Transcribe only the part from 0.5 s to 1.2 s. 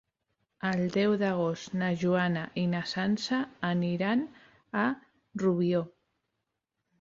El deu